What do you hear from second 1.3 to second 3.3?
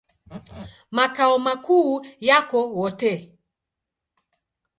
makuu yako Wote.